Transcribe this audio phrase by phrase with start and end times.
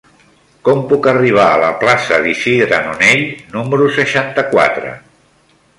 [0.69, 3.23] Com puc arribar a la plaça d'Isidre Nonell
[3.59, 4.95] número seixanta-quatre?